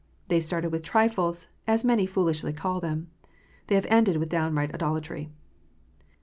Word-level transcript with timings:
They 0.29 0.39
started 0.39 0.71
with 0.71 0.81
trifles, 0.81 1.49
as 1.67 1.85
many 1.85 2.07
foolishly 2.07 2.53
call 2.53 2.79
them. 2.79 3.11
They 3.67 3.75
have 3.75 3.85
ended 3.87 4.17
with 4.17 4.29
downright 4.29 4.73
idolatry. 4.73 5.29